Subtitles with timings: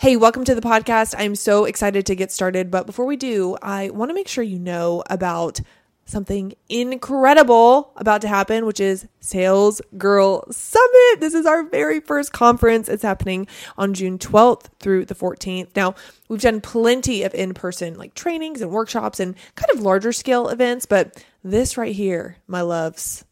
[0.00, 1.16] Hey, welcome to the podcast.
[1.18, 2.70] I'm so excited to get started.
[2.70, 5.58] But before we do, I want to make sure you know about
[6.04, 11.18] something incredible about to happen, which is Sales Girl Summit.
[11.18, 12.88] This is our very first conference.
[12.88, 15.74] It's happening on June 12th through the 14th.
[15.74, 15.96] Now,
[16.28, 20.48] we've done plenty of in person like trainings and workshops and kind of larger scale
[20.48, 23.24] events, but this right here, my loves,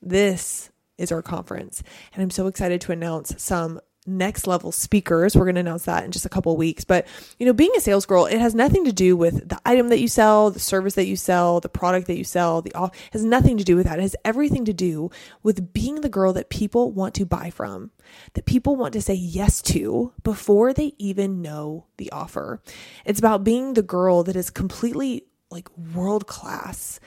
[0.00, 1.82] this is our conference.
[2.14, 5.34] And I'm so excited to announce some next level speakers.
[5.34, 6.84] We're going to announce that in just a couple weeks.
[6.84, 7.06] But,
[7.38, 10.00] you know, being a sales girl, it has nothing to do with the item that
[10.00, 13.24] you sell, the service that you sell, the product that you sell, the off has
[13.24, 13.98] nothing to do with that.
[13.98, 15.10] It has everything to do
[15.42, 17.90] with being the girl that people want to buy from,
[18.34, 22.60] that people want to say yes to before they even know the offer.
[23.04, 26.98] It's about being the girl that is completely like world class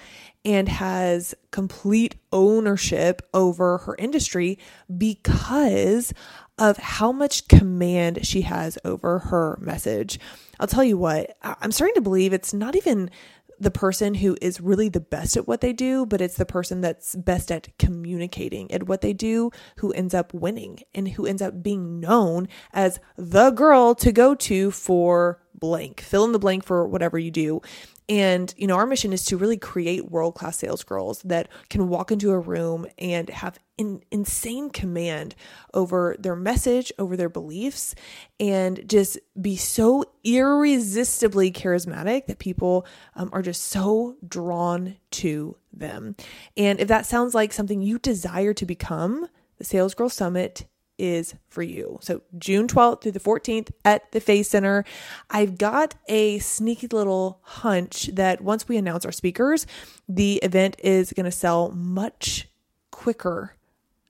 [0.46, 4.58] and has complete ownership over her industry
[4.98, 6.14] because
[6.58, 10.20] of how much command she has over her message.
[10.60, 13.12] I'll tell you what, I'm starting to believe it's not even
[13.60, 16.82] the person who is really the best at what they do, but it's the person
[16.82, 21.42] that's best at communicating at what they do who ends up winning and who ends
[21.42, 26.02] up being known as the girl to go to for blank.
[26.02, 27.62] Fill in the blank for whatever you do.
[28.10, 31.90] And, you know, our mission is to really create world class sales girls that can
[31.90, 35.36] walk into a room and have in, insane command
[35.74, 37.96] over their message, over their beliefs,
[38.40, 42.86] and just be so irresistibly charismatic that people
[43.16, 46.16] um, are just so drawn to them.
[46.56, 50.66] And if that sounds like something you desire to become, the Sales Girl Summit
[50.98, 52.00] is for you.
[52.02, 54.84] So June 12th through the 14th at the Face Center.
[55.30, 59.68] I've got a sneaky little hunch that once we announce our speakers,
[60.08, 62.48] the event is going to sell much
[62.92, 63.57] quicker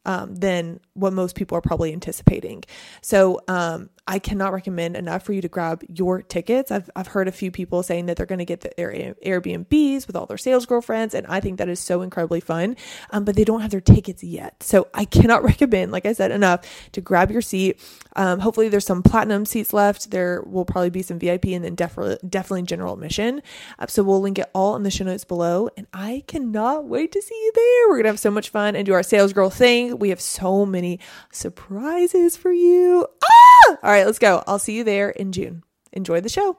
[0.07, 2.63] um, than what most people are probably anticipating.
[3.01, 6.71] So um, I cannot recommend enough for you to grab your tickets.
[6.71, 10.15] I've, I've heard a few people saying that they're going to get the Airbnbs with
[10.15, 12.77] all their sales girlfriends, and I think that is so incredibly fun,
[13.09, 14.63] um, but they don't have their tickets yet.
[14.63, 16.61] So I cannot recommend, like I said, enough
[16.93, 17.79] to grab your seat.
[18.15, 20.09] Um, hopefully, there's some platinum seats left.
[20.09, 23.41] There will probably be some VIP and then definitely, definitely general admission.
[23.77, 27.11] Uh, so we'll link it all in the show notes below, and I cannot wait
[27.11, 27.89] to see you there.
[27.89, 29.96] We're going to have so much fun and do our sales girl thing.
[29.99, 30.99] We have so many
[31.31, 33.07] surprises for you.
[33.23, 33.69] Ah!
[33.69, 34.43] All right right, let's go.
[34.47, 35.63] I'll see you there in June.
[35.91, 36.57] Enjoy the show.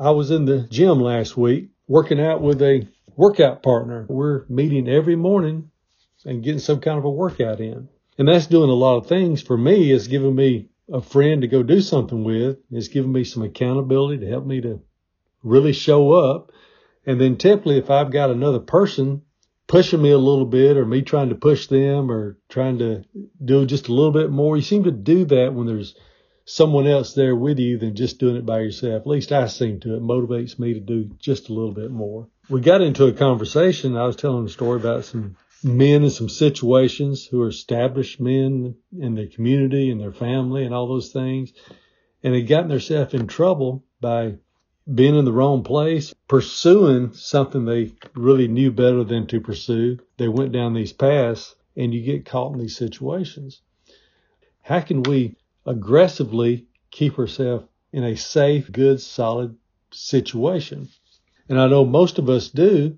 [0.00, 4.06] I was in the gym last week working out with a workout partner.
[4.08, 5.70] We're meeting every morning
[6.24, 7.88] and getting some kind of a workout in.
[8.18, 9.92] And that's doing a lot of things for me.
[9.92, 12.58] It's giving me a friend to go do something with.
[12.70, 14.80] It's giving me some accountability to help me to
[15.42, 16.50] really show up.
[17.06, 19.22] And then typically if I've got another person
[19.66, 23.04] pushing me a little bit or me trying to push them or trying to
[23.44, 25.94] do just a little bit more, you seem to do that when there's
[26.44, 29.00] someone else there with you than just doing it by yourself.
[29.00, 29.94] At least I seem to.
[29.94, 32.28] It motivates me to do just a little bit more.
[32.50, 33.96] We got into a conversation.
[33.96, 38.76] I was telling a story about some men and some situations who are established men
[38.98, 41.52] in their community and their family and all those things.
[42.22, 44.36] And they gotten themselves in trouble by
[44.92, 49.98] being in the wrong place, pursuing something they really knew better than to pursue.
[50.16, 53.62] They went down these paths and you get caught in these situations.
[54.62, 55.36] How can we
[55.66, 59.56] aggressively keep herself in a safe, good, solid
[59.92, 60.88] situation.
[61.48, 62.96] And I know most of us do,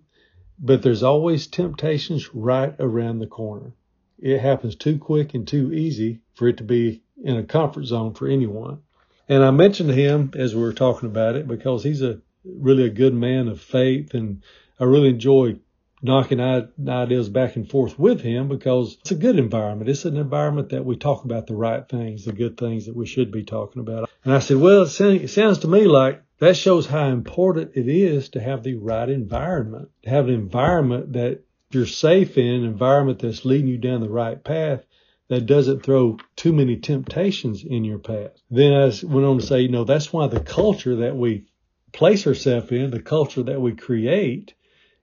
[0.59, 3.75] but there's always temptations right around the corner.
[4.19, 8.15] It happens too quick and too easy for it to be in a comfort zone
[8.15, 8.81] for anyone.
[9.29, 12.91] And I mentioned him as we were talking about it because he's a really a
[12.91, 14.43] good man of faith and
[14.79, 15.59] I really enjoy
[16.03, 19.91] knocking ideas back and forth with him because it's a good environment.
[19.91, 23.07] It's an environment that we talk about the right things, the good things that we
[23.07, 24.09] should be talking about.
[24.25, 28.29] And I said, well, it sounds to me like that shows how important it is
[28.31, 33.19] to have the right environment, to have an environment that you're safe in, an environment
[33.19, 34.85] that's leading you down the right path
[35.29, 38.33] that doesn't throw too many temptations in your path.
[38.51, 41.47] Then I went on to say, you know, that's why the culture that we
[41.93, 44.55] place ourselves in, the culture that we create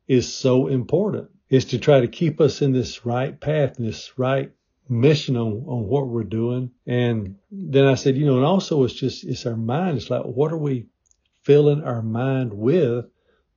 [0.07, 4.51] is so important is to try to keep us in this right path, this right
[4.89, 6.71] mission on, on what we're doing.
[6.85, 9.97] And then I said, you know, and also it's just, it's our mind.
[9.97, 10.87] It's like, what are we
[11.43, 13.05] filling our mind with?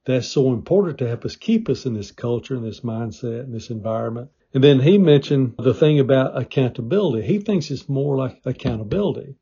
[0.04, 3.54] That's so important to help us keep us in this culture and this mindset and
[3.54, 4.30] this environment.
[4.54, 7.26] And then he mentioned the thing about accountability.
[7.26, 9.36] He thinks it's more like accountability.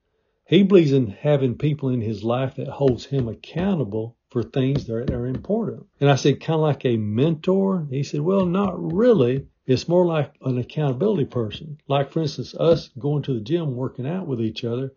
[0.47, 5.11] He believes in having people in his life that holds him accountable for things that
[5.11, 5.87] are important.
[6.01, 7.87] And I said, kind of like a mentor?
[7.89, 9.47] He said, well, not really.
[9.67, 11.79] It's more like an accountability person.
[11.89, 14.93] Like, for instance, us going to the gym, working out with each other.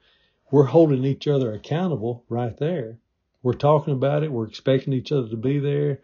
[0.51, 2.98] we're holding each other accountable right there.
[3.44, 4.31] We're talking about it.
[4.31, 6.00] We're expecting each other to be there.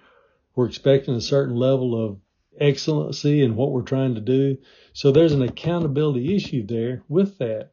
[0.55, 2.19] We're expecting a certain level of
[2.59, 4.57] excellency in what we're trying to do.
[4.93, 7.71] So there's an accountability issue there with that.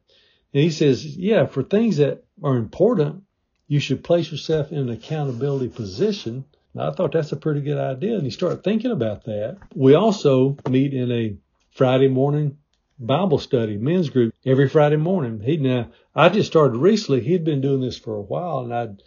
[0.53, 3.23] And he says, yeah, for things that are important,
[3.67, 6.45] you should place yourself in an accountability position.
[6.73, 8.15] Now, I thought that's a pretty good idea.
[8.15, 9.57] And you start thinking about that.
[9.73, 11.37] We also meet in a
[11.71, 12.57] Friday morning
[12.99, 15.41] Bible study, men's group every Friday morning.
[15.41, 17.21] He now, I just started recently.
[17.21, 19.03] He'd been doing this for a while and I'd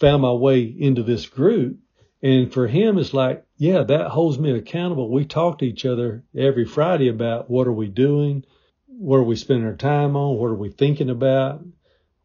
[0.00, 1.78] found my way into this group.
[2.20, 5.10] And for him, it's like, yeah, that holds me accountable.
[5.10, 8.44] We talk to each other every Friday about what are we doing?
[8.86, 10.38] What are we spending our time on?
[10.38, 11.64] What are we thinking about?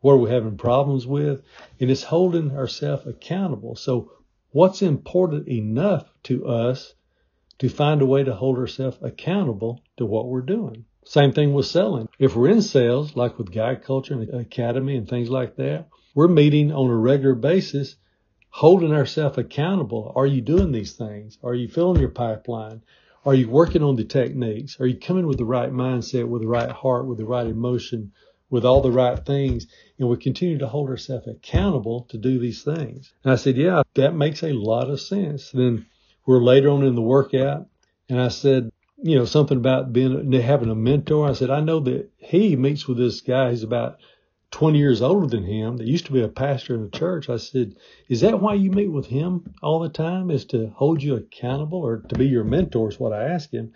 [0.02, 1.42] What are we having problems with?
[1.80, 3.76] And it's holding ourselves accountable.
[3.76, 4.12] So
[4.52, 6.94] what's important enough to us
[7.58, 10.86] to find a way to hold ourselves accountable to what we're doing?
[11.04, 12.10] Same thing with selling.
[12.20, 16.28] If we're in sales, like with Guide Culture and Academy and things like that, we're
[16.28, 17.96] meeting on a regular basis,
[18.54, 20.14] holding ourselves accountable.
[20.16, 21.40] Are you doing these things?
[21.44, 22.84] Are you filling your pipeline?
[23.26, 24.80] Are you working on the techniques?
[24.80, 28.12] Are you coming with the right mindset, with the right heart, with the right emotion,
[28.52, 29.66] with all the right things?
[29.98, 33.12] And we continue to hold ourselves accountable to do these things.
[33.24, 35.50] And I said, yeah, that makes a lot of sense.
[35.50, 35.88] Then
[36.28, 37.66] we're later on in the workout
[38.08, 38.72] and I said,
[39.02, 41.28] you know, something about being having a mentor.
[41.28, 43.98] I said, I know that he meets with this guy who's about
[44.54, 47.28] 20 years older than him that used to be a pastor in a church.
[47.28, 47.76] I said,
[48.08, 50.30] Is that why you meet with him all the time?
[50.30, 52.90] Is to hold you accountable or to be your mentor?
[52.90, 53.74] Is what I asked him.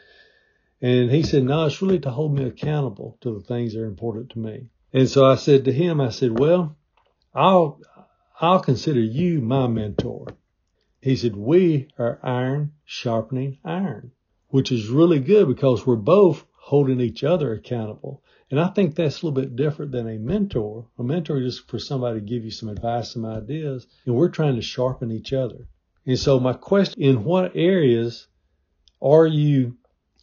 [0.80, 3.88] And he said, No, it's really to hold me accountable to the things that are
[3.88, 4.68] important to me.
[4.94, 6.78] And so I said to him, I said, Well,
[7.34, 7.82] I'll
[8.40, 10.28] I'll consider you my mentor.
[11.02, 14.12] He said, We are iron sharpening iron
[14.50, 18.22] which is really good because we're both holding each other accountable.
[18.52, 20.86] And I think that's a little bit different than a mentor.
[21.00, 24.58] A mentor is for somebody to give you some advice, some ideas, and we're trying
[24.58, 25.70] to sharpen each other.
[26.06, 28.28] And so my question, in what areas
[29.02, 29.78] are you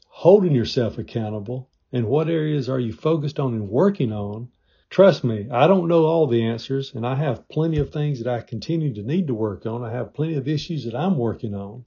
[0.07, 4.49] holding yourself accountable and what areas are you focused on and working on?
[4.91, 8.31] Trust me, I don't know all the answers and I have plenty of things that
[8.31, 9.83] I continue to need to work on.
[9.83, 11.87] I have plenty of issues that I'm working on.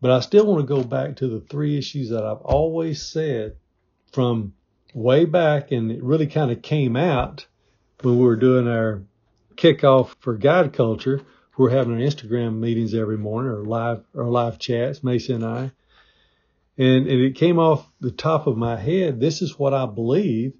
[0.00, 3.56] But I still want to go back to the three issues that I've always said
[4.12, 4.54] from
[4.94, 7.46] way back, and it really kind of came out
[8.00, 9.02] when we were doing our
[9.56, 11.20] kickoff for guide culture.
[11.56, 15.70] We're having our Instagram meetings every morning or live or live chats, Macy and I.
[16.78, 19.20] And, and it came off the top of my head.
[19.20, 20.54] This is what I believe.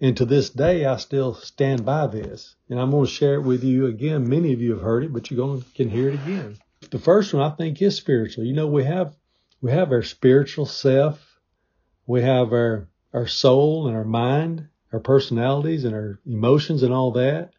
[0.00, 2.56] And to this day, I still stand by this.
[2.68, 4.28] And I'm going to share it with you again.
[4.28, 6.58] Many of you have heard it, but you're going to can hear it again.
[6.90, 8.44] The first one I think is spiritual.
[8.44, 9.16] You know, we have
[9.62, 11.33] we have our spiritual self,
[12.06, 17.12] we have our our soul and our mind, our personalities and our emotions and all
[17.12, 17.50] that.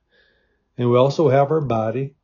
[0.77, 2.15] And we also have our body.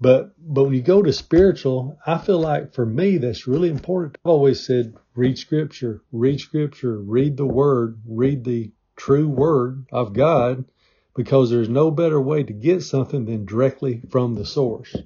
[0.00, 4.16] But but when you go to spiritual, I feel like for me that's really important.
[4.24, 10.14] I've always said read scripture, read scripture, read the word, read the true word of
[10.14, 10.64] God
[11.14, 14.96] because there's no better way to get something than directly from the source.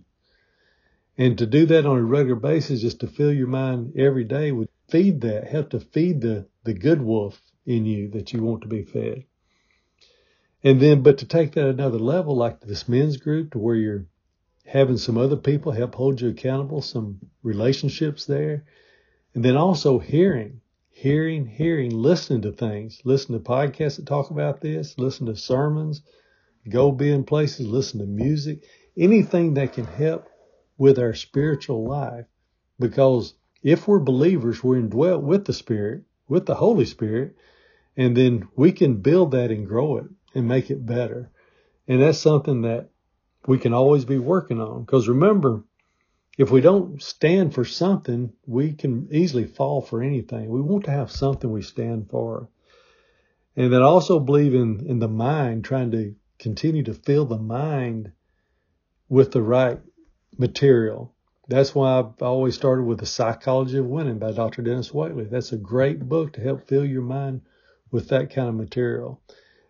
[1.17, 4.53] And to do that on a regular basis, just to fill your mind every day
[4.53, 8.63] would feed that, help to feed the, the good wolf in you that you want
[8.63, 9.25] to be fed.
[10.63, 14.07] And then, but to take that another level, like this men's group to where you're
[14.67, 18.65] having some other people help hold you accountable, some relationships there.
[19.35, 20.61] And then also hearing,
[20.91, 26.03] hearing, hearing, listening to things, listen to podcasts that talk about this, listen to sermons,
[26.69, 28.65] go be in places, listen to music,
[28.97, 30.29] anything that can help
[30.79, 32.27] with our spiritual life
[32.79, 37.37] because if we're believers, we're indwelt with the Spirit, with the Holy Spirit,
[37.97, 41.31] and then we can build that and grow it and make it better.
[41.87, 42.89] And that's something that
[43.47, 44.81] we can always be working on.
[44.81, 45.65] Because remember,
[46.37, 50.49] if we don't stand for something, we can easily fall for anything.
[50.49, 52.49] We want to have something we stand for.
[53.57, 58.11] And then also believe in, in the mind, trying to continue to fill the mind
[59.09, 59.79] with the right
[60.37, 61.14] material.
[61.47, 64.63] That's why I've always started with The Psychology of Winning by Dr.
[64.63, 65.29] Dennis Waitley.
[65.29, 67.43] That's a great book to help fill your mind
[67.91, 69.21] with that kind of material.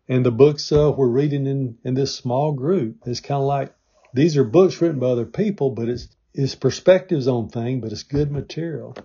[0.09, 3.75] And the books uh, we're reading in, in this small group is kind of like
[4.13, 8.05] these are books written by other people, but it's, it's perspectives on things, but it's
[8.05, 8.97] good material.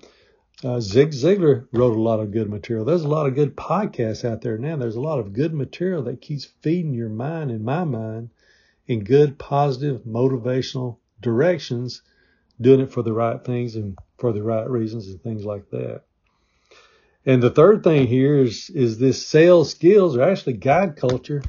[0.63, 2.85] Uh, Zig Ziglar wrote a lot of good material.
[2.85, 4.75] There's a lot of good podcasts out there now.
[4.75, 8.29] There's a lot of good material that keeps feeding your mind and my mind
[8.85, 12.01] in good, positive, motivational directions,
[12.61, 16.03] doing it for the right things and for the right reasons and things like that.
[17.25, 21.41] And the third thing here is, is this sales skills or actually guide culture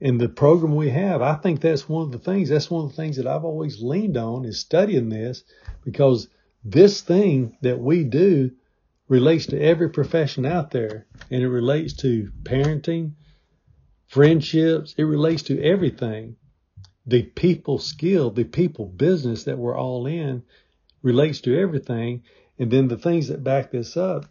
[0.00, 2.90] in the program we have, I think that's one of the things, that's one of
[2.90, 5.44] the things that I've always leaned on is studying this
[5.84, 6.28] because
[6.64, 8.50] this thing that we do
[9.08, 13.12] relates to every profession out there and it relates to parenting,
[14.08, 16.36] friendships, it relates to everything.
[17.06, 20.42] The people skill, the people business that we're all in
[21.02, 22.22] relates to everything.
[22.58, 24.26] And then the things that back this up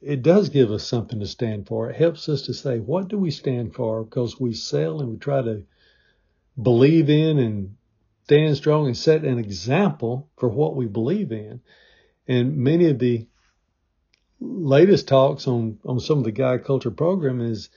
[0.00, 1.90] it does give us something to stand for.
[1.90, 4.04] It helps us to say, what do we stand for?
[4.04, 5.64] Because we sell and we try to
[6.60, 7.76] believe in and
[8.24, 11.60] stand strong and set an example for what we believe in.
[12.28, 13.26] And many of the
[14.40, 17.70] latest talks on, on some of the guide culture program is,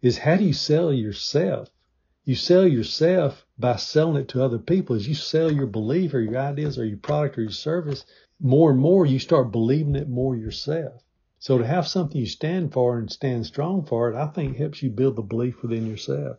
[0.00, 1.68] is how do you sell yourself?
[2.24, 4.96] You sell yourself by selling it to other people.
[4.96, 8.04] As you sell your belief or your ideas or your product or your service,
[8.40, 11.02] more and more you start believing it more yourself.
[11.38, 14.82] So to have something you stand for and stand strong for it, I think helps
[14.82, 16.38] you build the belief within yourself.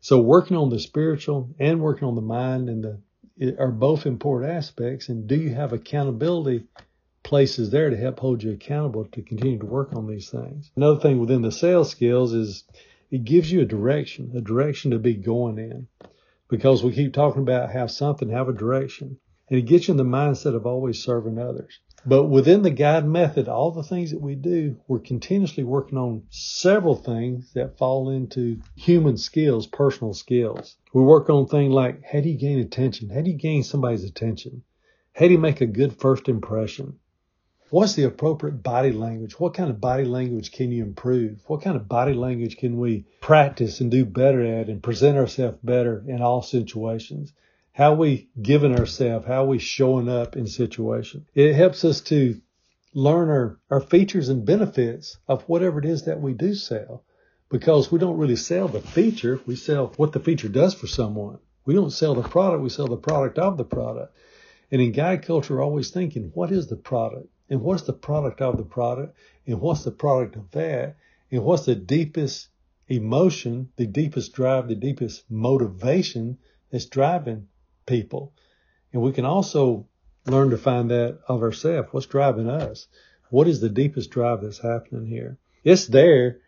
[0.00, 3.00] So working on the spiritual and working on the mind and the
[3.58, 5.08] are both important aspects.
[5.08, 6.64] And do you have accountability
[7.22, 10.70] places there to help hold you accountable to continue to work on these things?
[10.76, 12.64] Another thing within the sales skills is
[13.10, 15.86] it gives you a direction, a direction to be going in.
[16.48, 19.18] Because we keep talking about have something, have a direction.
[19.50, 21.80] And it gets you in the mindset of always serving others.
[22.06, 26.22] But within the guide method, all the things that we do, we're continuously working on
[26.30, 30.76] several things that fall into human skills, personal skills.
[30.94, 33.10] We work on things like how do you gain attention?
[33.10, 34.62] How do you gain somebody's attention?
[35.14, 36.98] How do you make a good first impression?
[37.70, 39.38] What's the appropriate body language?
[39.38, 41.42] What kind of body language can you improve?
[41.46, 45.58] What kind of body language can we practice and do better at and present ourselves
[45.62, 47.32] better in all situations?
[47.78, 51.24] how we giving ourselves, how we showing up in situations.
[51.32, 52.40] It helps us to
[52.92, 57.04] learn our, our features and benefits of whatever it is that we do sell
[57.48, 59.40] because we don't really sell the feature.
[59.46, 61.38] We sell what the feature does for someone.
[61.66, 62.64] We don't sell the product.
[62.64, 64.12] We sell the product of the product.
[64.72, 67.28] And in guide culture, we're always thinking, what is the product?
[67.50, 69.16] And what's the product of the product?
[69.46, 70.96] And what's the product of that?
[71.30, 72.48] And what's the deepest
[72.88, 76.38] emotion, the deepest drive, the deepest motivation
[76.70, 77.48] that's driving
[77.86, 78.32] people.
[78.92, 79.86] And we can also
[80.26, 81.88] learn to find that of ourselves.
[81.90, 82.88] What's driving us?
[83.30, 85.38] What is the deepest drive that's happening here?
[85.64, 86.40] It's there.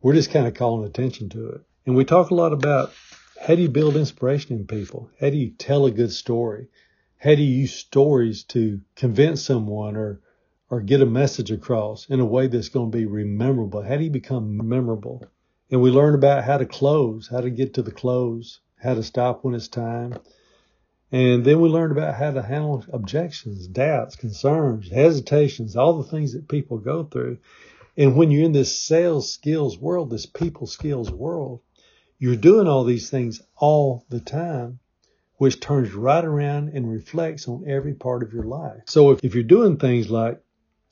[0.00, 1.62] We're just kind of calling attention to it.
[1.86, 2.92] And we talk a lot about
[3.40, 5.10] how do you build inspiration in people?
[5.20, 6.68] How do you tell a good story?
[7.16, 10.20] How do you use stories to convince someone or
[10.70, 13.82] or get a message across in a way that's going to be memorable?
[13.82, 15.24] How do you become memorable?
[15.70, 19.02] And we learn about how to close, how to get to the close, how to
[19.02, 20.14] stop when it's time,
[21.10, 26.34] and then we learned about how to handle objections, doubts, concerns, hesitations, all the things
[26.34, 27.38] that people go through.
[27.96, 31.60] And when you're in this sales skills world, this people skills world,
[32.18, 34.80] you're doing all these things all the time,
[35.36, 38.82] which turns right around and reflects on every part of your life.
[38.86, 40.40] So if, if you're doing things like,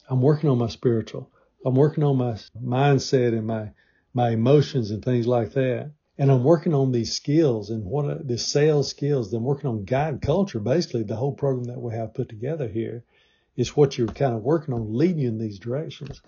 [0.09, 1.31] I'm working on my spiritual,
[1.65, 3.71] I'm working on my mindset and my,
[4.15, 8.09] my emotions and things like that, and I'm working on these skills and what uh,
[8.09, 9.33] are the sales skills.
[9.33, 10.61] I'm working on guide culture.
[10.61, 13.05] Basically, the whole program that we have put together here
[13.57, 16.23] is what you're kind of working on, leading you in these directions.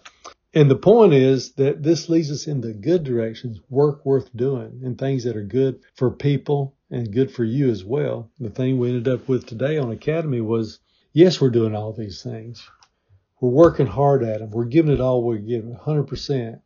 [0.55, 4.81] And the point is that this leads us in the good directions, work worth doing,
[4.83, 8.31] and things that are good for people and good for you as well.
[8.41, 10.81] The thing we ended up with today on Academy was,
[11.13, 12.67] yes, we're doing all these things.
[13.41, 14.51] We're working hard at them.
[14.51, 16.61] We're giving it all we're giving, 100%.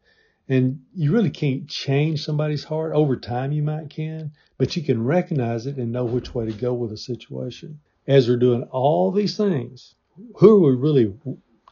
[0.49, 2.93] And you really can't change somebody's heart.
[2.93, 6.53] Over time, you might can, but you can recognize it and know which way to
[6.53, 7.81] go with a situation.
[8.07, 9.95] As we're doing all these things,
[10.37, 11.15] who are we really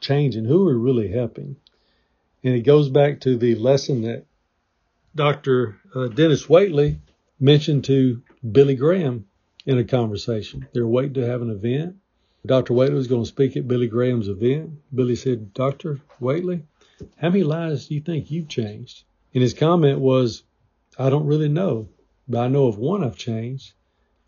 [0.00, 0.45] changing?
[0.45, 1.57] Who are we really helping?
[2.42, 4.25] And it goes back to the lesson that
[5.14, 5.76] Dr.
[5.95, 6.99] Uh, Dennis Waitley
[7.38, 9.26] mentioned to Billy Graham
[9.66, 10.69] in a conversation.
[10.73, 11.97] They're waiting to have an event.
[12.44, 12.75] Dr.
[12.75, 14.70] Waitley was going to speak at Billy Graham's event.
[14.94, 16.00] Billy said, Dr.
[16.20, 16.62] Waitley,
[17.16, 19.04] how many lives do you think you've changed?
[19.35, 20.42] And his comment was,
[20.99, 21.88] I don't really know,
[22.28, 23.73] but I know of one I've changed,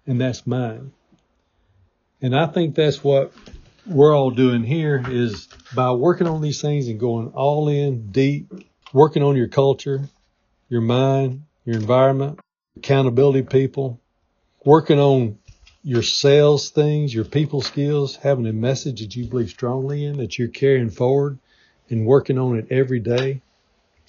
[0.06, 0.92] and that's mine.
[2.20, 3.32] And I think that's what
[3.86, 8.52] we're all doing here is by working on these things and going all in deep,
[8.92, 10.08] working on your culture,
[10.68, 12.38] your mind, your environment,
[12.76, 14.00] accountability people,
[14.64, 15.38] working on
[15.82, 20.38] your sales things, your people skills, having a message that you believe strongly in that
[20.38, 21.38] you're carrying forward
[21.90, 23.42] and working on it every day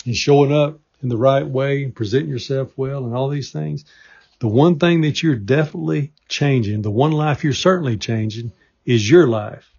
[0.05, 3.83] and showing up in the right way, and presenting yourself well and all these things.
[4.39, 8.53] The one thing that you're definitely changing, the one life you're certainly changing
[8.85, 9.69] is your life.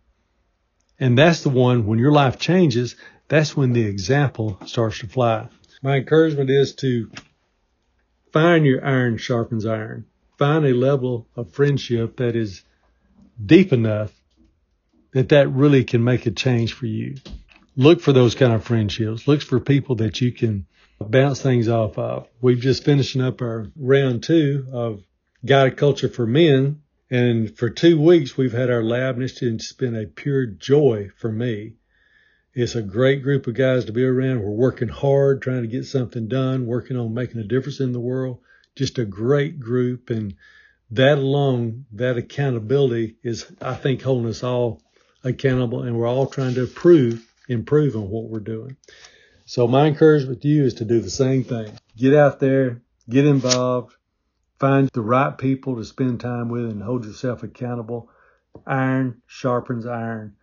[1.01, 2.97] And that's the one when your life changes,
[3.29, 5.49] that's when the example starts to fly.
[5.83, 7.11] My encouragement is to
[8.33, 10.05] find your iron sharpens iron.
[10.39, 12.63] Find a level of friendship that is
[13.45, 14.13] deep enough
[15.13, 17.17] that that really can make a change for you.
[17.77, 19.27] Look for those kind of friendships.
[19.27, 20.67] Look for people that you can
[21.01, 22.29] bounce things off of.
[22.41, 25.03] We've just finishing up our round two of
[25.45, 26.83] guided culture for men.
[27.11, 31.31] And for two weeks, we've had our lab and it's been a pure joy for
[31.31, 31.75] me.
[32.55, 34.43] It's a great group of guys to be around.
[34.43, 38.01] We're working hard, trying to get something done, working on making a difference in the
[38.01, 38.39] world.
[38.77, 40.11] Just a great group.
[40.11, 40.35] And
[40.91, 44.83] that alone, that accountability is, I think, holding us all
[45.23, 48.77] accountable and we're all trying to improve, improve on what we're doing.
[49.47, 51.73] So my encouragement to you is to do the same thing.
[51.97, 53.95] Get out there, get involved,
[54.59, 58.11] find the right people to spend time with and hold yourself accountable.
[58.67, 60.37] Iron sharpens iron.